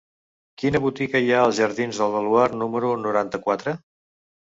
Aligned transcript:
Quina 0.59 0.79
botiga 0.85 1.19
hi 1.25 1.27
ha 1.35 1.43
als 1.47 1.59
jardins 1.63 1.99
del 2.03 2.15
Baluard 2.15 2.57
número 2.63 2.95
noranta-quatre? 3.03 3.75